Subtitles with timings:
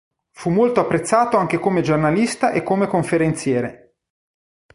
[0.31, 3.93] Fu molto apprezzato anche come giornalista e come conferenziere.